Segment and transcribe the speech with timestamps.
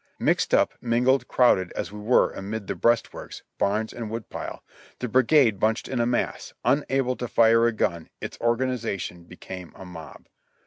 [0.17, 4.63] Mixed up, mingled, crowded as we were amid the breast works, barns and wood pile,
[4.97, 9.85] the brigade bunched in a mass, unable to fire a gun, its organization became a
[9.85, 10.25] mob.